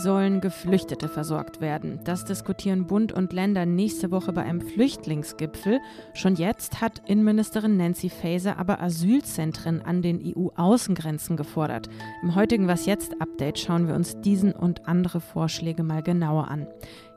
sollen 0.00 0.40
Geflüchtete 0.40 1.08
versorgt 1.08 1.60
werden. 1.60 2.00
Das 2.04 2.24
diskutieren 2.24 2.86
Bund 2.86 3.12
und 3.12 3.32
Länder 3.32 3.66
nächste 3.66 4.10
Woche 4.10 4.32
bei 4.32 4.42
einem 4.42 4.60
Flüchtlingsgipfel. 4.60 5.80
Schon 6.14 6.36
jetzt 6.36 6.80
hat 6.80 7.02
Innenministerin 7.06 7.76
Nancy 7.76 8.08
Faeser 8.08 8.58
aber 8.58 8.80
Asylzentren 8.80 9.82
an 9.82 10.02
den 10.02 10.20
EU-Außengrenzen 10.24 11.36
gefordert. 11.36 11.88
Im 12.22 12.34
heutigen 12.34 12.66
Was 12.66 12.86
jetzt 12.86 13.20
Update 13.20 13.58
schauen 13.58 13.88
wir 13.88 13.94
uns 13.94 14.20
diesen 14.20 14.52
und 14.52 14.88
andere 14.88 15.20
Vorschläge 15.20 15.82
mal 15.82 16.02
genauer 16.02 16.48
an. 16.48 16.66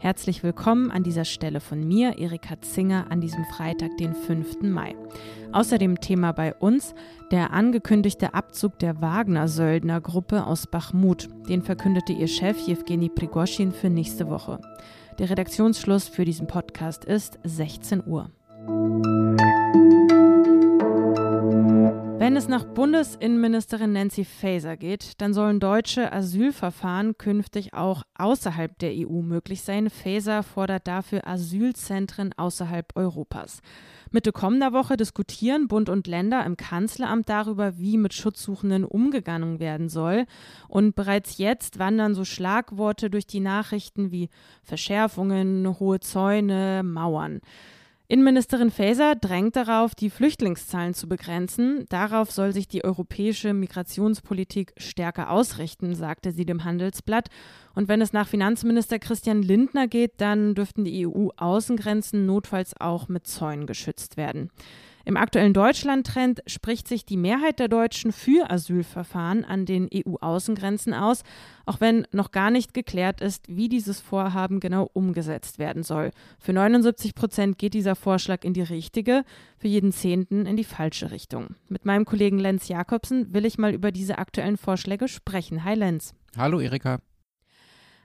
Herzlich 0.03 0.43
willkommen 0.43 0.91
an 0.91 1.03
dieser 1.03 1.23
Stelle 1.23 1.61
von 1.61 1.79
mir, 1.87 2.17
Erika 2.17 2.59
Zinger, 2.59 3.09
an 3.09 3.21
diesem 3.21 3.45
Freitag, 3.45 3.95
den 3.99 4.13
5. 4.13 4.63
Mai. 4.63 4.97
Außerdem 5.53 6.01
Thema 6.01 6.33
bei 6.33 6.53
uns 6.55 6.93
der 7.31 7.53
angekündigte 7.53 8.33
Abzug 8.33 8.77
der 8.79 8.99
Wagner-Söldner-Gruppe 8.99 10.45
aus 10.45 10.67
Bachmut. 10.67 11.29
Den 11.47 11.61
verkündete 11.61 12.11
ihr 12.11 12.27
Chef 12.27 12.67
Jewgeni 12.67 13.07
Prigoschin 13.07 13.71
für 13.71 13.89
nächste 13.89 14.27
Woche. 14.27 14.59
Der 15.19 15.29
Redaktionsschluss 15.29 16.09
für 16.09 16.25
diesen 16.25 16.47
Podcast 16.47 17.05
ist 17.05 17.39
16 17.45 18.05
Uhr. 18.05 18.29
Wenn 22.23 22.37
es 22.37 22.47
nach 22.47 22.63
Bundesinnenministerin 22.63 23.91
Nancy 23.91 24.23
Faeser 24.23 24.77
geht, 24.77 25.19
dann 25.19 25.33
sollen 25.33 25.59
deutsche 25.59 26.13
Asylverfahren 26.13 27.17
künftig 27.17 27.73
auch 27.73 28.03
außerhalb 28.17 28.79
der 28.79 28.93
EU 28.93 29.21
möglich 29.21 29.61
sein. 29.61 29.89
Faeser 29.89 30.41
fordert 30.41 30.87
dafür 30.87 31.27
Asylzentren 31.27 32.31
außerhalb 32.37 32.95
Europas. 32.95 33.59
Mitte 34.09 34.31
kommender 34.31 34.71
Woche 34.71 34.95
diskutieren 34.95 35.67
Bund 35.67 35.89
und 35.89 36.07
Länder 36.07 36.45
im 36.45 36.55
Kanzleramt 36.55 37.27
darüber, 37.27 37.77
wie 37.77 37.97
mit 37.97 38.13
Schutzsuchenden 38.13 38.85
umgegangen 38.85 39.59
werden 39.59 39.89
soll. 39.89 40.25
Und 40.69 40.95
bereits 40.95 41.37
jetzt 41.39 41.77
wandern 41.77 42.15
so 42.15 42.23
Schlagworte 42.23 43.09
durch 43.09 43.27
die 43.27 43.41
Nachrichten 43.41 44.13
wie 44.13 44.29
Verschärfungen, 44.61 45.77
hohe 45.77 45.99
Zäune, 45.99 46.83
Mauern. 46.85 47.41
Innenministerin 48.09 48.69
Faeser 48.69 49.15
drängt 49.15 49.55
darauf, 49.55 49.95
die 49.95 50.09
Flüchtlingszahlen 50.09 50.93
zu 50.93 51.07
begrenzen. 51.07 51.85
Darauf 51.87 52.31
soll 52.31 52.51
sich 52.51 52.67
die 52.67 52.83
europäische 52.83 53.53
Migrationspolitik 53.53 54.73
stärker 54.77 55.29
ausrichten, 55.29 55.95
sagte 55.95 56.31
sie 56.31 56.45
dem 56.45 56.65
Handelsblatt. 56.65 57.29
Und 57.75 57.87
wenn 57.87 58.01
es 58.01 58.11
nach 58.11 58.27
Finanzminister 58.27 58.99
Christian 58.99 59.41
Lindner 59.41 59.87
geht, 59.87 60.19
dann 60.19 60.53
dürften 60.53 60.83
die 60.83 61.07
EU-Außengrenzen 61.07 62.25
notfalls 62.25 62.79
auch 62.79 63.07
mit 63.07 63.25
Zäunen 63.25 63.67
geschützt 63.67 64.17
werden. 64.17 64.51
Im 65.05 65.17
aktuellen 65.17 65.53
Deutschland-Trend 65.53 66.43
spricht 66.47 66.87
sich 66.87 67.05
die 67.05 67.17
Mehrheit 67.17 67.59
der 67.59 67.67
Deutschen 67.67 68.13
für 68.13 68.49
Asylverfahren 68.49 69.43
an 69.43 69.65
den 69.65 69.89
EU-Außengrenzen 69.93 70.93
aus, 70.93 71.23
auch 71.65 71.81
wenn 71.81 72.07
noch 72.11 72.31
gar 72.31 72.51
nicht 72.51 72.73
geklärt 72.73 73.19
ist, 73.19 73.45
wie 73.49 73.67
dieses 73.67 73.99
Vorhaben 73.99 74.61
genau 74.61 74.89
umgesetzt 74.93 75.59
werden 75.59 75.83
soll. 75.83 76.11
Für 76.39 76.53
79 76.53 77.15
Prozent 77.15 77.57
geht 77.57 77.73
dieser 77.73 77.95
Vorschlag 77.95 78.45
in 78.45 78.53
die 78.53 78.61
richtige, 78.61 79.25
für 79.57 79.67
jeden 79.67 79.91
Zehnten 79.91 80.45
in 80.45 80.55
die 80.55 80.63
falsche 80.63 81.11
Richtung. 81.11 81.55
Mit 81.67 81.83
meinem 81.83 82.05
Kollegen 82.05 82.39
Lenz 82.39 82.69
Jakobsen 82.69 83.33
will 83.33 83.45
ich 83.45 83.57
mal 83.57 83.73
über 83.73 83.91
diese 83.91 84.19
aktuellen 84.19 84.57
Vorschläge 84.57 85.09
sprechen. 85.09 85.65
Hi 85.65 85.75
Lenz. 85.75 86.13
Hallo 86.37 86.61
Erika. 86.61 86.99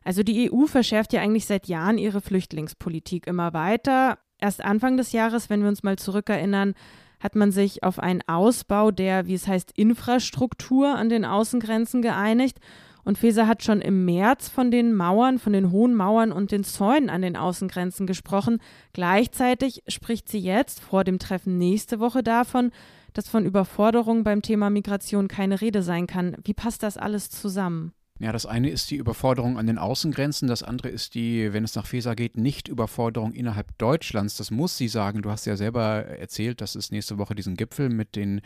Also 0.03 0.25
die 0.25 0.51
EU 0.51 0.67
verschärft 0.67 1.13
ja 1.13 1.21
eigentlich 1.21 1.47
seit 1.47 1.69
Jahren 1.69 1.99
ihre 1.99 2.21
Flüchtlingspolitik 2.21 3.27
immer 3.29 3.53
weiter. 3.53 4.19
Erst 4.41 4.65
Anfang 4.65 4.97
des 4.97 5.13
Jahres, 5.13 5.51
wenn 5.51 5.63
wir 5.63 5.69
uns 5.69 5.83
mal 5.83 5.99
zurückerinnern, 5.99 6.75
hat 7.21 7.35
man 7.35 7.51
sich 7.51 7.83
auf 7.83 7.99
einen 7.99 8.23
Ausbau 8.27 8.91
der, 8.91 9.27
wie 9.27 9.35
es 9.35 9.49
heißt, 9.49 9.73
Infrastruktur 9.73 10.95
an 10.95 11.09
den 11.09 11.25
Außengrenzen 11.25 12.03
geeinigt. 12.03 12.59
Und 13.05 13.19
Feser 13.19 13.47
hat 13.47 13.63
schon 13.65 13.81
im 13.81 14.05
März 14.05 14.49
von 14.49 14.71
den 14.71 14.95
Mauern, 14.95 15.39
von 15.39 15.53
den 15.53 15.73
hohen 15.73 15.95
Mauern 15.95 16.31
und 16.31 16.53
den 16.53 16.63
Zäunen 16.63 17.09
an 17.09 17.23
den 17.23 17.37
Außengrenzen 17.37 18.07
gesprochen. 18.07 18.61
Gleichzeitig 18.93 19.83
spricht 19.89 20.29
sie 20.29 20.39
jetzt 20.39 20.81
vor 20.81 21.05
dem 21.05 21.19
Treffen 21.19 21.57
nächste 21.59 22.01
Woche 22.01 22.23
davon, 22.23 22.71
dass 23.15 23.29
von 23.29 23.47
Überforderung 23.47 24.25
beim 24.25 24.43
Thema 24.43 24.69
Migration 24.69 25.27
keine 25.27 25.61
Rede 25.61 25.83
sein 25.83 26.07
kann. 26.07 26.37
Wie 26.45 26.55
passt 26.55 26.83
das 26.83 26.99
alles 26.99 27.31
zusammen? 27.31 27.93
Ja, 28.21 28.33
das 28.33 28.47
eine 28.47 28.69
ist 28.69 28.91
die 28.91 28.97
Überforderung 28.97 29.59
an 29.59 29.69
den 29.69 29.79
Außengrenzen, 29.79 30.49
das 30.49 30.65
andere 30.65 30.89
ist 30.89 31.15
die, 31.15 31.53
wenn 31.53 31.63
es 31.63 31.77
nach 31.77 31.87
FESA 31.87 32.15
geht, 32.15 32.37
Nicht-Überforderung 32.37 33.33
innerhalb 33.33 33.79
Deutschlands. 33.79 34.37
Das 34.37 34.51
muss 34.51 34.77
sie 34.77 34.89
sagen. 34.89 35.23
Du 35.23 35.31
hast 35.31 35.47
ja 35.47 35.57
selber 35.57 36.05
erzählt, 36.05 36.61
dass 36.61 36.75
es 36.75 36.91
nächste 36.91 37.19
Woche 37.19 37.37
diesen 37.37 37.57
Gipfel 37.57 37.91
mit 37.91 38.17
den 38.17 38.41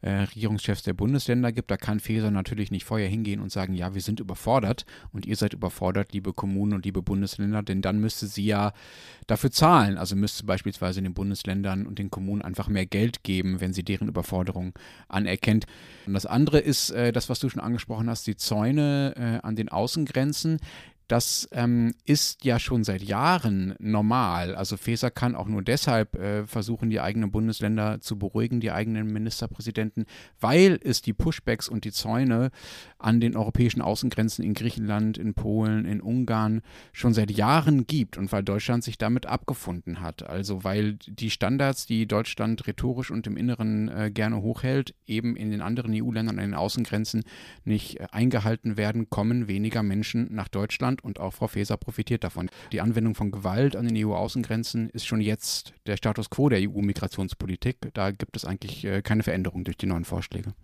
äh, 0.00 0.10
Regierungschefs 0.10 0.84
der 0.84 0.92
Bundesländer 0.92 1.50
gibt. 1.50 1.72
Da 1.72 1.76
kann 1.76 1.98
FESA 1.98 2.30
natürlich 2.30 2.70
nicht 2.70 2.84
vorher 2.84 3.08
hingehen 3.08 3.40
und 3.40 3.50
sagen, 3.50 3.74
ja, 3.74 3.94
wir 3.94 4.00
sind 4.00 4.20
überfordert 4.20 4.86
und 5.12 5.26
ihr 5.26 5.34
seid 5.34 5.54
überfordert, 5.54 6.12
liebe 6.12 6.32
Kommunen 6.32 6.74
und 6.74 6.84
liebe 6.84 7.02
Bundesländer, 7.02 7.64
denn 7.64 7.82
dann 7.82 7.98
müsste 7.98 8.28
sie 8.28 8.46
ja 8.46 8.72
dafür 9.26 9.50
zahlen. 9.50 9.98
Also 9.98 10.14
müsste 10.14 10.44
beispielsweise 10.44 11.02
den 11.02 11.14
Bundesländern 11.14 11.86
und 11.86 11.98
den 11.98 12.10
Kommunen 12.10 12.42
einfach 12.42 12.68
mehr 12.68 12.86
Geld 12.86 13.24
geben, 13.24 13.60
wenn 13.60 13.72
sie 13.72 13.82
deren 13.82 14.06
Überforderung 14.06 14.72
anerkennt. 15.08 15.66
Und 16.06 16.14
das 16.14 16.26
andere 16.26 16.60
ist 16.60 16.90
äh, 16.90 17.10
das, 17.10 17.28
was 17.28 17.40
du 17.40 17.48
schon 17.48 17.60
angesprochen 17.60 18.08
hast, 18.08 18.28
die 18.28 18.36
Zäune 18.36 19.15
äh, 19.16 19.40
an 19.42 19.56
den 19.56 19.68
Außengrenzen. 19.68 20.58
Das 21.08 21.48
ähm, 21.52 21.94
ist 22.04 22.44
ja 22.44 22.58
schon 22.58 22.82
seit 22.82 23.02
Jahren 23.02 23.74
normal. 23.78 24.56
Also 24.56 24.76
Faeser 24.76 25.12
kann 25.12 25.36
auch 25.36 25.46
nur 25.46 25.62
deshalb 25.62 26.16
äh, 26.16 26.46
versuchen, 26.46 26.90
die 26.90 27.00
eigenen 27.00 27.30
Bundesländer 27.30 28.00
zu 28.00 28.18
beruhigen, 28.18 28.58
die 28.58 28.72
eigenen 28.72 29.12
Ministerpräsidenten, 29.12 30.06
weil 30.40 30.80
es 30.82 31.02
die 31.02 31.12
Pushbacks 31.12 31.68
und 31.68 31.84
die 31.84 31.92
Zäune 31.92 32.50
an 32.98 33.20
den 33.20 33.36
europäischen 33.36 33.82
Außengrenzen 33.82 34.44
in 34.44 34.54
Griechenland, 34.54 35.16
in 35.16 35.34
Polen, 35.34 35.84
in 35.84 36.00
Ungarn 36.00 36.62
schon 36.92 37.14
seit 37.14 37.30
Jahren 37.30 37.86
gibt 37.86 38.16
und 38.18 38.32
weil 38.32 38.42
Deutschland 38.42 38.82
sich 38.82 38.98
damit 38.98 39.26
abgefunden 39.26 40.00
hat. 40.00 40.24
Also 40.24 40.64
weil 40.64 40.94
die 40.94 41.30
Standards, 41.30 41.86
die 41.86 42.06
Deutschland 42.06 42.66
rhetorisch 42.66 43.12
und 43.12 43.28
im 43.28 43.36
Inneren 43.36 43.88
äh, 43.88 44.10
gerne 44.10 44.42
hochhält, 44.42 44.94
eben 45.06 45.36
in 45.36 45.52
den 45.52 45.60
anderen 45.60 45.92
EU-Ländern 45.94 46.40
an 46.40 46.46
den 46.46 46.54
Außengrenzen 46.54 47.22
nicht 47.64 48.00
äh, 48.00 48.06
eingehalten 48.10 48.76
werden, 48.76 49.08
kommen 49.08 49.46
weniger 49.46 49.84
Menschen 49.84 50.34
nach 50.34 50.48
Deutschland 50.48 50.95
Deutschland 50.96 51.04
und 51.04 51.20
auch 51.20 51.32
Frau 51.32 51.48
Faeser 51.48 51.76
profitiert 51.76 52.24
davon. 52.24 52.48
Die 52.72 52.80
Anwendung 52.80 53.14
von 53.14 53.30
Gewalt 53.30 53.76
an 53.76 53.86
den 53.86 53.96
EU-Außengrenzen 53.96 54.90
ist 54.90 55.06
schon 55.06 55.20
jetzt 55.20 55.72
der 55.86 55.96
Status 55.96 56.30
quo 56.30 56.48
der 56.48 56.60
EU-Migrationspolitik. 56.60 57.76
Da 57.94 58.10
gibt 58.10 58.36
es 58.36 58.44
eigentlich 58.44 58.84
äh, 58.84 59.02
keine 59.02 59.22
Veränderung 59.22 59.64
durch 59.64 59.76
die 59.76 59.86
neuen 59.86 60.04
Vorschläge. 60.04 60.54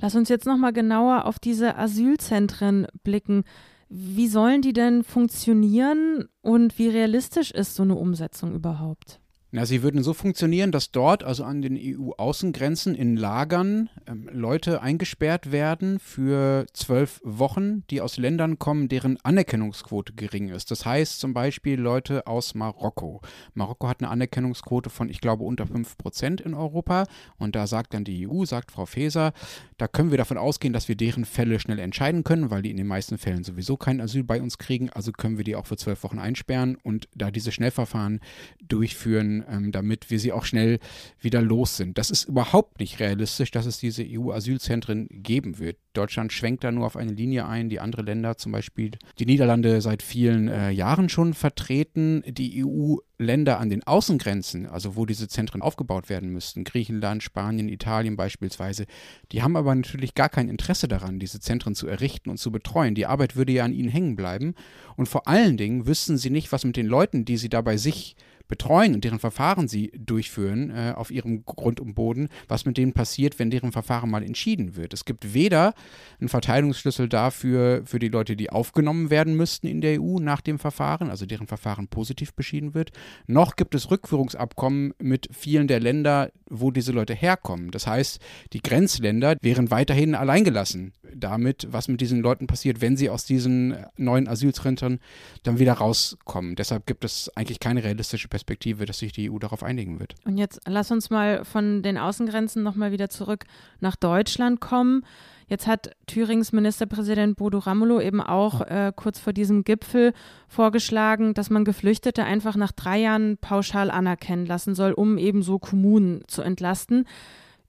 Lass 0.00 0.14
uns 0.14 0.28
jetzt 0.28 0.46
noch 0.46 0.58
mal 0.58 0.72
genauer 0.72 1.24
auf 1.24 1.38
diese 1.38 1.76
Asylzentren 1.76 2.86
blicken. 3.02 3.44
Wie 3.88 4.28
sollen 4.28 4.62
die 4.62 4.72
denn 4.72 5.04
funktionieren 5.04 6.28
und 6.42 6.76
wie 6.78 6.88
realistisch 6.88 7.50
ist 7.52 7.76
so 7.76 7.82
eine 7.82 7.94
Umsetzung 7.94 8.54
überhaupt? 8.54 9.20
Na, 9.52 9.64
sie 9.64 9.84
würden 9.84 10.02
so 10.02 10.12
funktionieren, 10.12 10.72
dass 10.72 10.90
dort, 10.90 11.22
also 11.22 11.44
an 11.44 11.62
den 11.62 11.78
EU-Außengrenzen 11.78 12.96
in 12.96 13.16
Lagern, 13.16 13.88
ähm, 14.08 14.28
Leute 14.32 14.82
eingesperrt 14.82 15.52
werden 15.52 16.00
für 16.00 16.66
zwölf 16.72 17.20
Wochen, 17.22 17.84
die 17.88 18.00
aus 18.00 18.16
Ländern 18.16 18.58
kommen, 18.58 18.88
deren 18.88 19.18
Anerkennungsquote 19.22 20.14
gering 20.14 20.48
ist. 20.48 20.72
Das 20.72 20.84
heißt 20.84 21.20
zum 21.20 21.32
Beispiel 21.32 21.78
Leute 21.78 22.26
aus 22.26 22.56
Marokko. 22.56 23.20
Marokko 23.54 23.86
hat 23.86 24.00
eine 24.00 24.10
Anerkennungsquote 24.10 24.90
von, 24.90 25.08
ich 25.08 25.20
glaube, 25.20 25.44
unter 25.44 25.68
fünf 25.68 25.96
Prozent 25.96 26.40
in 26.40 26.52
Europa. 26.52 27.04
Und 27.38 27.54
da 27.54 27.68
sagt 27.68 27.94
dann 27.94 28.02
die 28.02 28.28
EU, 28.28 28.44
sagt 28.46 28.72
Frau 28.72 28.84
Faeser, 28.84 29.32
da 29.78 29.86
können 29.86 30.10
wir 30.10 30.18
davon 30.18 30.38
ausgehen, 30.38 30.72
dass 30.72 30.88
wir 30.88 30.96
deren 30.96 31.24
Fälle 31.24 31.60
schnell 31.60 31.78
entscheiden 31.78 32.24
können, 32.24 32.50
weil 32.50 32.62
die 32.62 32.72
in 32.72 32.78
den 32.78 32.88
meisten 32.88 33.16
Fällen 33.16 33.44
sowieso 33.44 33.76
kein 33.76 34.00
Asyl 34.00 34.24
bei 34.24 34.42
uns 34.42 34.58
kriegen. 34.58 34.90
Also 34.90 35.12
können 35.12 35.36
wir 35.36 35.44
die 35.44 35.54
auch 35.54 35.66
für 35.66 35.76
zwölf 35.76 36.02
Wochen 36.02 36.18
einsperren 36.18 36.76
und 36.82 37.08
da 37.14 37.30
diese 37.30 37.52
Schnellverfahren 37.52 38.18
durchführen 38.66 39.35
ähm, 39.50 39.72
damit 39.72 40.10
wir 40.10 40.18
sie 40.18 40.32
auch 40.32 40.44
schnell 40.44 40.78
wieder 41.20 41.42
los 41.42 41.76
sind. 41.76 41.98
Das 41.98 42.10
ist 42.10 42.24
überhaupt 42.24 42.80
nicht 42.80 43.00
realistisch, 43.00 43.50
dass 43.50 43.66
es 43.66 43.78
diese 43.78 44.04
EU-Asylzentren 44.06 45.08
geben 45.10 45.58
wird. 45.58 45.76
Deutschland 45.96 46.32
schwenkt 46.32 46.62
da 46.62 46.70
nur 46.70 46.86
auf 46.86 46.96
eine 46.96 47.12
Linie 47.12 47.46
ein, 47.46 47.68
die 47.68 47.80
andere 47.80 48.02
Länder, 48.02 48.36
zum 48.36 48.52
Beispiel 48.52 48.92
die 49.18 49.26
Niederlande, 49.26 49.80
seit 49.80 50.02
vielen 50.02 50.48
äh, 50.48 50.70
Jahren 50.70 51.08
schon 51.08 51.32
vertreten. 51.32 52.22
Die 52.26 52.64
EU-Länder 52.64 53.58
an 53.58 53.70
den 53.70 53.82
Außengrenzen, 53.82 54.66
also 54.66 54.96
wo 54.96 55.06
diese 55.06 55.28
Zentren 55.28 55.62
aufgebaut 55.62 56.10
werden 56.10 56.30
müssten, 56.30 56.64
Griechenland, 56.64 57.22
Spanien, 57.22 57.68
Italien 57.68 58.16
beispielsweise, 58.16 58.84
die 59.32 59.42
haben 59.42 59.56
aber 59.56 59.74
natürlich 59.74 60.14
gar 60.14 60.28
kein 60.28 60.48
Interesse 60.48 60.86
daran, 60.86 61.18
diese 61.18 61.40
Zentren 61.40 61.74
zu 61.74 61.86
errichten 61.86 62.30
und 62.30 62.38
zu 62.38 62.52
betreuen. 62.52 62.94
Die 62.94 63.06
Arbeit 63.06 63.36
würde 63.36 63.52
ja 63.52 63.64
an 63.64 63.72
ihnen 63.72 63.88
hängen 63.88 64.16
bleiben. 64.16 64.54
Und 64.96 65.08
vor 65.08 65.26
allen 65.26 65.56
Dingen 65.56 65.86
wüssten 65.86 66.18
sie 66.18 66.30
nicht, 66.30 66.52
was 66.52 66.64
mit 66.64 66.76
den 66.76 66.86
Leuten, 66.86 67.24
die 67.24 67.38
sie 67.38 67.48
da 67.48 67.62
bei 67.62 67.76
sich 67.76 68.16
betreuen 68.48 68.94
und 68.94 69.04
deren 69.04 69.18
Verfahren 69.18 69.68
sie 69.68 69.92
durchführen 69.96 70.70
äh, 70.70 70.92
auf 70.94 71.10
ihrem 71.10 71.44
Grund 71.44 71.80
und 71.80 71.94
Boden, 71.94 72.28
was 72.48 72.64
mit 72.64 72.76
denen 72.76 72.92
passiert, 72.92 73.38
wenn 73.38 73.50
deren 73.50 73.72
Verfahren 73.72 74.10
mal 74.10 74.22
entschieden 74.22 74.76
wird. 74.76 74.92
Es 74.94 75.04
gibt 75.04 75.34
weder 75.34 75.74
einen 76.20 76.28
Verteilungsschlüssel 76.28 77.08
dafür 77.08 77.82
für 77.84 77.98
die 77.98 78.08
Leute, 78.08 78.36
die 78.36 78.50
aufgenommen 78.50 79.10
werden 79.10 79.36
müssten 79.36 79.66
in 79.66 79.80
der 79.80 80.00
EU 80.00 80.18
nach 80.18 80.40
dem 80.40 80.58
Verfahren, 80.58 81.10
also 81.10 81.26
deren 81.26 81.46
Verfahren 81.46 81.88
positiv 81.88 82.34
beschieden 82.34 82.74
wird, 82.74 82.92
noch 83.26 83.56
gibt 83.56 83.74
es 83.74 83.90
Rückführungsabkommen 83.90 84.94
mit 84.98 85.28
vielen 85.32 85.68
der 85.68 85.80
Länder, 85.80 86.30
wo 86.48 86.70
diese 86.70 86.92
Leute 86.92 87.14
herkommen. 87.14 87.70
Das 87.70 87.86
heißt, 87.86 88.20
die 88.52 88.60
Grenzländer 88.60 89.36
wären 89.40 89.70
weiterhin 89.70 90.14
alleingelassen 90.14 90.92
damit, 91.14 91.66
was 91.70 91.88
mit 91.88 92.00
diesen 92.00 92.20
Leuten 92.20 92.46
passiert, 92.46 92.80
wenn 92.80 92.96
sie 92.96 93.10
aus 93.10 93.24
diesen 93.24 93.76
neuen 93.96 94.28
Asylzentren 94.28 95.00
dann 95.42 95.58
wieder 95.58 95.74
rauskommen. 95.74 96.56
Deshalb 96.56 96.86
gibt 96.86 97.04
es 97.04 97.30
eigentlich 97.34 97.60
keine 97.60 97.82
realistische 97.82 98.28
Perspektive, 98.28 98.86
dass 98.86 98.98
sich 98.98 99.12
die 99.12 99.30
EU 99.30 99.38
darauf 99.38 99.62
einigen 99.62 100.00
wird. 100.00 100.14
Und 100.24 100.38
jetzt 100.38 100.60
lass 100.66 100.90
uns 100.90 101.10
mal 101.10 101.44
von 101.44 101.82
den 101.82 101.98
Außengrenzen 101.98 102.62
nochmal 102.62 102.92
wieder 102.92 103.08
zurück 103.08 103.44
nach 103.80 103.96
Deutschland 103.96 104.60
kommen. 104.60 105.04
Jetzt 105.48 105.66
hat 105.68 105.90
Thürings 106.06 106.52
Ministerpräsident 106.52 107.36
Bodo 107.36 107.58
Ramelow 107.58 108.00
eben 108.00 108.20
auch 108.20 108.62
äh, 108.62 108.92
kurz 108.94 109.20
vor 109.20 109.32
diesem 109.32 109.62
Gipfel 109.62 110.12
vorgeschlagen, 110.48 111.34
dass 111.34 111.50
man 111.50 111.64
Geflüchtete 111.64 112.24
einfach 112.24 112.56
nach 112.56 112.72
drei 112.72 112.98
Jahren 112.98 113.38
pauschal 113.38 113.90
anerkennen 113.90 114.46
lassen 114.46 114.74
soll, 114.74 114.92
um 114.92 115.18
eben 115.18 115.42
so 115.42 115.58
Kommunen 115.60 116.22
zu 116.26 116.42
entlasten. 116.42 117.06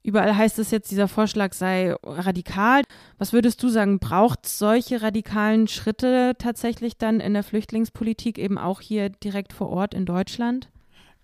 Überall 0.02 0.36
heißt 0.36 0.58
es 0.58 0.70
jetzt, 0.70 0.90
dieser 0.90 1.06
Vorschlag 1.06 1.52
sei 1.52 1.94
radikal. 2.02 2.82
Was 3.18 3.32
würdest 3.32 3.62
du 3.62 3.68
sagen, 3.68 3.98
braucht 3.98 4.46
solche 4.46 5.02
radikalen 5.02 5.68
Schritte 5.68 6.34
tatsächlich 6.38 6.96
dann 6.96 7.20
in 7.20 7.34
der 7.34 7.42
Flüchtlingspolitik 7.42 8.38
eben 8.38 8.58
auch 8.58 8.80
hier 8.80 9.10
direkt 9.10 9.52
vor 9.52 9.68
Ort 9.68 9.94
in 9.94 10.06
Deutschland? 10.06 10.68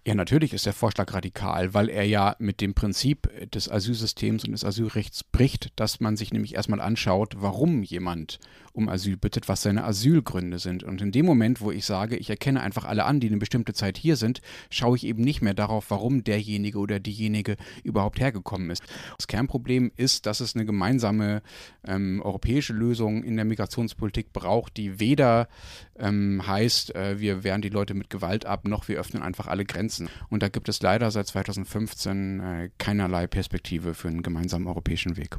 Ja, 0.06 0.14
natürlich 0.14 0.52
ist 0.52 0.66
der 0.66 0.74
Vorschlag 0.74 1.14
radikal, 1.14 1.72
weil 1.72 1.88
er 1.88 2.04
ja 2.04 2.36
mit 2.38 2.60
dem 2.60 2.74
Prinzip 2.74 3.50
des 3.50 3.70
Asylsystems 3.70 4.44
und 4.44 4.52
des 4.52 4.62
Asylrechts 4.62 5.24
bricht, 5.24 5.72
dass 5.76 5.98
man 5.98 6.18
sich 6.18 6.30
nämlich 6.30 6.54
erstmal 6.54 6.82
anschaut, 6.82 7.36
warum 7.38 7.82
jemand 7.82 8.38
um 8.74 8.88
Asyl 8.88 9.16
bittet, 9.16 9.48
was 9.48 9.62
seine 9.62 9.84
Asylgründe 9.84 10.58
sind. 10.58 10.82
Und 10.82 11.00
in 11.00 11.12
dem 11.12 11.24
Moment, 11.24 11.60
wo 11.60 11.70
ich 11.70 11.86
sage, 11.86 12.16
ich 12.16 12.28
erkenne 12.28 12.60
einfach 12.60 12.84
alle 12.84 13.04
an, 13.04 13.20
die 13.20 13.28
eine 13.28 13.36
bestimmte 13.36 13.72
Zeit 13.72 13.96
hier 13.96 14.16
sind, 14.16 14.42
schaue 14.68 14.96
ich 14.96 15.06
eben 15.06 15.22
nicht 15.22 15.42
mehr 15.42 15.54
darauf, 15.54 15.90
warum 15.90 16.24
derjenige 16.24 16.78
oder 16.78 16.98
diejenige 16.98 17.56
überhaupt 17.84 18.18
hergekommen 18.18 18.70
ist. 18.70 18.82
Das 19.16 19.28
Kernproblem 19.28 19.92
ist, 19.96 20.26
dass 20.26 20.40
es 20.40 20.56
eine 20.56 20.66
gemeinsame 20.66 21.40
ähm, 21.86 22.20
europäische 22.22 22.72
Lösung 22.72 23.22
in 23.22 23.36
der 23.36 23.44
Migrationspolitik 23.44 24.32
braucht, 24.32 24.76
die 24.76 24.98
weder 24.98 25.48
ähm, 25.96 26.42
heißt, 26.44 26.96
äh, 26.96 27.20
wir 27.20 27.44
wehren 27.44 27.62
die 27.62 27.68
Leute 27.68 27.94
mit 27.94 28.10
Gewalt 28.10 28.44
ab, 28.44 28.66
noch 28.66 28.88
wir 28.88 28.98
öffnen 28.98 29.22
einfach 29.22 29.46
alle 29.46 29.64
Grenzen. 29.64 29.93
Und 30.30 30.42
da 30.42 30.48
gibt 30.48 30.68
es 30.68 30.82
leider 30.82 31.10
seit 31.10 31.26
2015 31.26 32.40
äh, 32.40 32.70
keinerlei 32.78 33.26
Perspektive 33.26 33.94
für 33.94 34.08
einen 34.08 34.22
gemeinsamen 34.22 34.66
europäischen 34.66 35.16
Weg. 35.16 35.36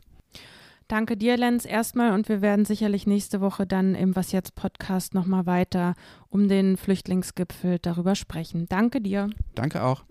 Danke 0.88 1.18
dir, 1.18 1.36
Lenz, 1.36 1.66
erstmal. 1.66 2.12
Und 2.12 2.30
wir 2.30 2.42
werden 2.42 2.66
sicherlich 2.66 3.08
nächste 3.08 3.42
Woche 3.42 3.66
dann 3.66 3.96
im 3.96 4.16
Was 4.16 4.32
jetzt 4.32 4.54
Podcast 4.56 5.16
nochmal 5.16 5.48
weiter 5.48 5.96
um 6.30 6.48
den 6.48 6.78
Flüchtlingsgipfel 6.78 7.80
darüber 7.80 8.14
sprechen. 8.14 8.68
Danke 8.70 9.02
dir. 9.02 9.30
Danke 9.56 9.84
auch. 9.84 10.04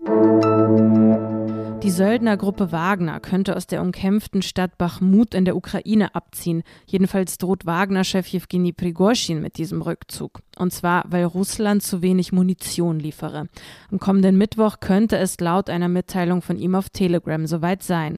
Die 1.83 1.91
Söldnergruppe 1.91 2.71
Wagner 2.71 3.19
könnte 3.19 3.55
aus 3.55 3.67
der 3.67 3.81
umkämpften 3.81 4.41
Stadt 4.41 4.77
Bachmut 4.77 5.35
in 5.35 5.45
der 5.45 5.55
Ukraine 5.55 6.15
abziehen. 6.15 6.63
Jedenfalls 6.87 7.37
droht 7.37 7.65
Wagner-Chef 7.65 8.25
Jewgeni 8.27 8.71
Prigozhin 8.71 9.41
mit 9.41 9.57
diesem 9.57 9.81
Rückzug. 9.81 10.41
Und 10.57 10.73
zwar, 10.73 11.05
weil 11.09 11.25
Russland 11.25 11.83
zu 11.83 12.01
wenig 12.01 12.31
Munition 12.31 12.99
liefere. 12.99 13.47
Am 13.91 13.99
kommenden 13.99 14.37
Mittwoch 14.37 14.79
könnte 14.79 15.17
es 15.17 15.39
laut 15.39 15.69
einer 15.69 15.89
Mitteilung 15.89 16.41
von 16.41 16.57
ihm 16.57 16.73
auf 16.73 16.89
Telegram 16.89 17.45
soweit 17.45 17.83
sein. 17.83 18.15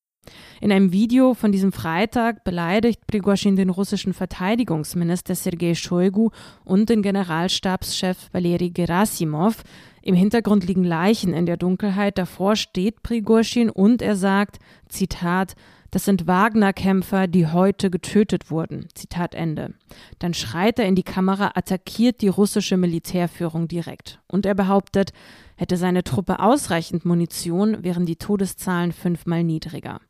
In 0.60 0.72
einem 0.72 0.92
Video 0.92 1.34
von 1.34 1.52
diesem 1.52 1.72
Freitag 1.72 2.44
beleidigt 2.44 3.06
Prigozhin 3.08 3.56
den 3.56 3.70
russischen 3.70 4.14
Verteidigungsminister 4.14 5.36
Sergei 5.36 5.76
Shoigu 5.76 6.30
und 6.64 6.90
den 6.90 7.02
Generalstabschef 7.02 8.30
Valeri 8.32 8.72
Gerasimov. 8.72 9.64
Im 10.02 10.16
Hintergrund 10.16 10.66
liegen 10.66 10.84
Leichen 10.84 11.34
in 11.34 11.46
der 11.46 11.58
Dunkelheit. 11.58 12.18
Davor 12.18 12.56
steht 12.56 13.04
Prigozhin 13.04 13.70
und 13.70 14.02
er 14.02 14.16
sagt, 14.16 14.58
Zitat, 14.88 15.56
das 15.92 16.06
sind 16.06 16.28
Wagner-Kämpfer, 16.28 17.28
die 17.28 17.48
heute 17.48 17.90
getötet 17.90 18.52
wurden. 18.52 18.88
Zitat 18.94 19.34
Ende. 19.34 19.74
Dann 20.20 20.34
schreit 20.34 20.80
er 20.80 20.86
in 20.86 20.96
die 20.96 21.04
Kamera, 21.04 21.52
attackiert 21.56 22.22
die 22.22 22.28
russische 22.28 22.78
Militärführung 22.78 23.68
direkt. 23.68 24.20
Und 24.28 24.46
er 24.46 24.54
behauptet, 24.54 25.14
hätte 25.56 25.78
seine 25.78 26.04
Truppe 26.04 26.40
ausreichend 26.40 27.06
Munition, 27.06 27.84
wären 27.84 28.06
die 28.06 28.18
Todeszahlen 28.18 28.92
fünfmal 28.92 29.44
niedriger. 29.44 30.02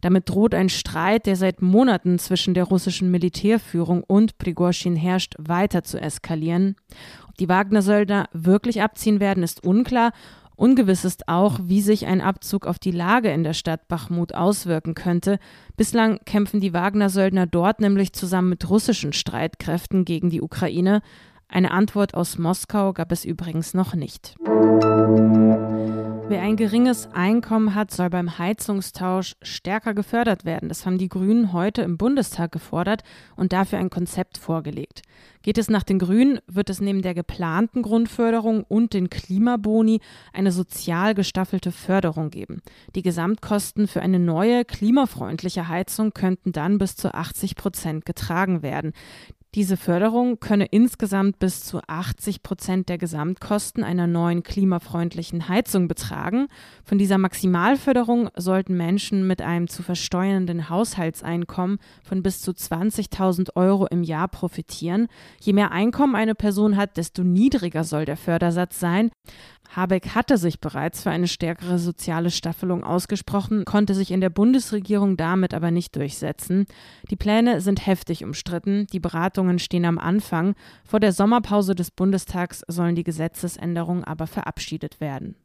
Damit 0.00 0.28
droht 0.28 0.54
ein 0.54 0.68
Streit, 0.68 1.26
der 1.26 1.36
seit 1.36 1.62
Monaten 1.62 2.18
zwischen 2.18 2.54
der 2.54 2.64
russischen 2.64 3.10
Militärführung 3.10 4.02
und 4.02 4.38
Prigozhin 4.38 4.96
herrscht, 4.96 5.34
weiter 5.38 5.82
zu 5.82 6.00
eskalieren. 6.00 6.76
Ob 7.28 7.36
die 7.36 7.48
Wagner-Söldner 7.48 8.28
wirklich 8.32 8.82
abziehen 8.82 9.20
werden, 9.20 9.42
ist 9.42 9.64
unklar. 9.64 10.12
Ungewiss 10.60 11.06
ist 11.06 11.26
auch, 11.26 11.58
wie 11.62 11.80
sich 11.80 12.06
ein 12.06 12.20
Abzug 12.20 12.66
auf 12.66 12.78
die 12.78 12.90
Lage 12.90 13.30
in 13.30 13.44
der 13.44 13.54
Stadt 13.54 13.88
Bachmut 13.88 14.34
auswirken 14.34 14.94
könnte. 14.94 15.38
Bislang 15.78 16.20
kämpfen 16.26 16.60
die 16.60 16.74
Wagner-Söldner 16.74 17.46
dort 17.46 17.80
nämlich 17.80 18.12
zusammen 18.12 18.50
mit 18.50 18.68
russischen 18.68 19.14
Streitkräften 19.14 20.04
gegen 20.04 20.28
die 20.28 20.42
Ukraine. 20.42 21.00
Eine 21.48 21.70
Antwort 21.70 22.14
aus 22.14 22.36
Moskau 22.36 22.92
gab 22.92 23.10
es 23.10 23.24
übrigens 23.24 23.72
noch 23.72 23.94
nicht. 23.94 24.36
Wer 26.30 26.42
ein 26.42 26.54
geringes 26.54 27.08
Einkommen 27.12 27.74
hat, 27.74 27.90
soll 27.90 28.08
beim 28.08 28.38
Heizungstausch 28.38 29.34
stärker 29.42 29.94
gefördert 29.94 30.44
werden. 30.44 30.68
Das 30.68 30.86
haben 30.86 30.96
die 30.96 31.08
Grünen 31.08 31.52
heute 31.52 31.82
im 31.82 31.98
Bundestag 31.98 32.52
gefordert 32.52 33.02
und 33.34 33.52
dafür 33.52 33.80
ein 33.80 33.90
Konzept 33.90 34.38
vorgelegt. 34.38 35.02
Geht 35.42 35.58
es 35.58 35.68
nach 35.68 35.82
den 35.82 35.98
Grünen, 35.98 36.38
wird 36.46 36.70
es 36.70 36.80
neben 36.80 37.02
der 37.02 37.14
geplanten 37.14 37.82
Grundförderung 37.82 38.62
und 38.62 38.94
den 38.94 39.10
Klimaboni 39.10 39.98
eine 40.32 40.52
sozial 40.52 41.16
gestaffelte 41.16 41.72
Förderung 41.72 42.30
geben. 42.30 42.62
Die 42.94 43.02
Gesamtkosten 43.02 43.88
für 43.88 44.00
eine 44.00 44.20
neue, 44.20 44.64
klimafreundliche 44.64 45.66
Heizung 45.66 46.12
könnten 46.12 46.52
dann 46.52 46.78
bis 46.78 46.94
zu 46.94 47.12
80 47.12 47.56
Prozent 47.56 48.06
getragen 48.06 48.62
werden. 48.62 48.92
Diese 49.56 49.76
Förderung 49.76 50.38
könne 50.38 50.66
insgesamt 50.66 51.40
bis 51.40 51.64
zu 51.64 51.80
80 51.84 52.44
Prozent 52.44 52.88
der 52.88 52.98
Gesamtkosten 52.98 53.82
einer 53.82 54.06
neuen 54.06 54.44
klimafreundlichen 54.44 55.48
Heizung 55.48 55.88
betragen. 55.88 56.46
Von 56.84 56.98
dieser 56.98 57.18
Maximalförderung 57.18 58.28
sollten 58.36 58.76
Menschen 58.76 59.26
mit 59.26 59.42
einem 59.42 59.66
zu 59.66 59.82
versteuernden 59.82 60.68
Haushaltseinkommen 60.68 61.78
von 62.04 62.22
bis 62.22 62.40
zu 62.42 62.52
20.000 62.52 63.56
Euro 63.56 63.88
im 63.88 64.04
Jahr 64.04 64.28
profitieren. 64.28 65.08
Je 65.40 65.52
mehr 65.52 65.72
Einkommen 65.72 66.14
eine 66.14 66.36
Person 66.36 66.76
hat, 66.76 66.96
desto 66.96 67.24
niedriger 67.24 67.82
soll 67.82 68.04
der 68.04 68.16
Fördersatz 68.16 68.78
sein. 68.78 69.10
Habeck 69.74 70.14
hatte 70.14 70.36
sich 70.36 70.60
bereits 70.60 71.02
für 71.02 71.10
eine 71.10 71.28
stärkere 71.28 71.78
soziale 71.78 72.30
Staffelung 72.30 72.82
ausgesprochen, 72.82 73.64
konnte 73.64 73.94
sich 73.94 74.10
in 74.10 74.20
der 74.20 74.30
Bundesregierung 74.30 75.16
damit 75.16 75.54
aber 75.54 75.70
nicht 75.70 75.94
durchsetzen. 75.94 76.66
Die 77.10 77.16
Pläne 77.16 77.60
sind 77.60 77.86
heftig 77.86 78.24
umstritten, 78.24 78.86
die 78.92 79.00
Beratungen 79.00 79.58
stehen 79.58 79.84
am 79.84 79.98
Anfang. 79.98 80.54
Vor 80.84 80.98
der 80.98 81.12
Sommerpause 81.12 81.74
des 81.74 81.90
Bundestags 81.90 82.62
sollen 82.66 82.96
die 82.96 83.04
Gesetzesänderungen 83.04 84.02
aber 84.02 84.26
verabschiedet 84.26 85.00
werden. 85.00 85.36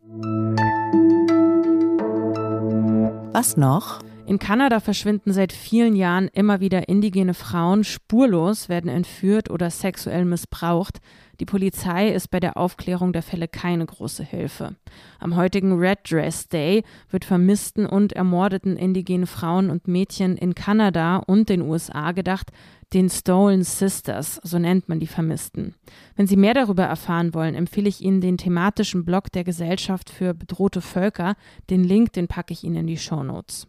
Was 3.34 3.58
noch? 3.58 4.00
In 4.28 4.40
Kanada 4.40 4.80
verschwinden 4.80 5.34
seit 5.34 5.54
vielen 5.54 5.96
Jahren 5.96 6.30
immer 6.30 6.60
wieder 6.60 6.90
indigene 6.90 7.36
Frauen 7.36 7.84
spurlos, 7.84 8.70
werden 8.70 8.90
entführt 8.90 9.52
oder 9.52 9.70
sexuell 9.70 10.26
missbraucht. 10.26 11.00
Die 11.40 11.46
Polizei 11.46 12.10
ist 12.10 12.32
bei 12.32 12.40
der 12.40 12.58
Aufklärung 12.58 13.14
der 13.14 13.22
Fälle 13.22 13.48
keine 13.48 13.86
große 13.86 14.24
Hilfe. 14.24 14.78
Am 15.20 15.36
heutigen 15.36 15.78
Red 15.78 16.10
Dress 16.10 16.48
Day 16.48 16.84
wird 17.12 17.24
vermissten 17.24 17.86
und 17.86 18.14
ermordeten 18.14 18.78
indigenen 18.78 19.28
Frauen 19.28 19.70
und 19.70 19.88
Mädchen 19.88 20.38
in 20.38 20.56
Kanada 20.56 21.18
und 21.18 21.50
den 21.50 21.62
USA 21.62 22.12
gedacht, 22.12 22.52
den 22.94 23.12
Stolen 23.12 23.64
Sisters, 23.64 24.40
so 24.44 24.58
nennt 24.58 24.90
man 24.90 25.00
die 25.00 25.08
Vermissten. 25.08 25.76
Wenn 26.16 26.26
Sie 26.26 26.38
mehr 26.38 26.56
darüber 26.56 26.86
erfahren 26.86 27.36
wollen, 27.36 27.54
empfehle 27.54 27.90
ich 27.90 28.02
Ihnen 28.02 28.22
den 28.22 28.40
thematischen 28.40 29.06
Blog 29.06 29.32
der 29.34 29.44
Gesellschaft 29.44 30.10
für 30.10 30.34
bedrohte 30.34 30.82
Völker. 30.82 31.36
Den 31.70 31.84
Link, 31.84 32.14
den 32.14 32.28
packe 32.28 32.54
ich 32.54 32.64
Ihnen 32.64 32.78
in 32.78 32.88
die 32.88 32.98
Show 32.98 33.22
Notes. 33.22 33.68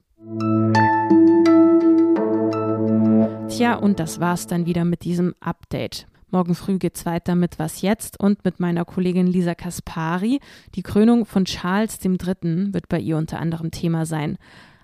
Tja, 3.48 3.76
und 3.76 4.00
das 4.00 4.20
war's 4.20 4.46
dann 4.46 4.66
wieder 4.66 4.84
mit 4.84 5.04
diesem 5.04 5.34
Update. 5.40 6.06
Morgen 6.30 6.54
früh 6.54 6.78
geht's 6.78 7.06
weiter 7.06 7.34
mit 7.34 7.58
Was 7.58 7.80
jetzt 7.80 8.20
und 8.20 8.44
mit 8.44 8.60
meiner 8.60 8.84
Kollegin 8.84 9.26
Lisa 9.26 9.54
Kaspari. 9.54 10.40
Die 10.74 10.82
Krönung 10.82 11.24
von 11.24 11.44
Charles 11.44 11.98
III. 12.04 12.74
wird 12.74 12.88
bei 12.88 12.98
ihr 12.98 13.16
unter 13.16 13.38
anderem 13.38 13.70
Thema 13.70 14.04
sein. 14.04 14.36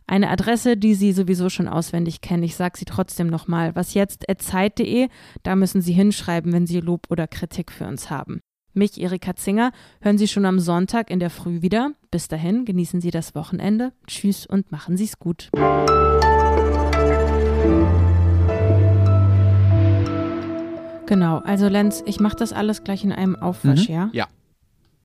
Eine 0.06 0.30
Adresse, 0.30 0.76
die 0.76 0.94
Sie 0.94 1.12
sowieso 1.12 1.48
schon 1.48 1.68
auswendig 1.68 2.20
kennen. 2.20 2.44
Ich 2.44 2.56
sage 2.56 2.78
sie 2.78 2.84
trotzdem 2.84 3.26
nochmal. 3.26 3.74
Was 3.74 3.94
jetzt? 3.94 4.24
Zeit.de. 4.38 5.08
Da 5.42 5.56
müssen 5.56 5.82
Sie 5.82 5.92
hinschreiben, 5.92 6.52
wenn 6.52 6.66
Sie 6.66 6.80
Lob 6.80 7.06
oder 7.10 7.26
Kritik 7.26 7.72
für 7.72 7.86
uns 7.86 8.10
haben. 8.10 8.40
Mich, 8.74 8.98
Erika 9.00 9.36
Zinger, 9.36 9.72
hören 10.00 10.16
Sie 10.18 10.28
schon 10.28 10.46
am 10.46 10.58
Sonntag 10.58 11.10
in 11.10 11.20
der 11.20 11.30
Früh 11.30 11.60
wieder. 11.62 11.92
Bis 12.10 12.28
dahin, 12.28 12.64
genießen 12.64 13.00
Sie 13.00 13.10
das 13.10 13.34
Wochenende. 13.34 13.92
Tschüss 14.06 14.46
und 14.46 14.72
machen 14.72 14.96
Sie 14.96 15.04
es 15.04 15.18
gut. 15.18 15.50
Genau, 21.06 21.38
also 21.44 21.68
Lenz, 21.68 22.02
ich 22.06 22.20
mache 22.20 22.36
das 22.36 22.52
alles 22.52 22.84
gleich 22.84 23.04
in 23.04 23.12
einem 23.12 23.36
Aufwasch, 23.36 23.88
Mhm. 23.88 23.94
ja? 23.94 24.10
Ja. 24.12 24.26